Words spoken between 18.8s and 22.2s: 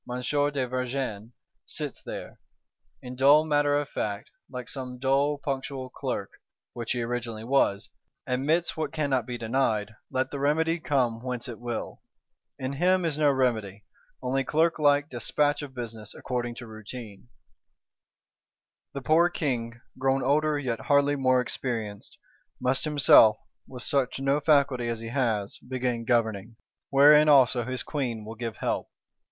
The poor King, grown older yet hardly more experienced,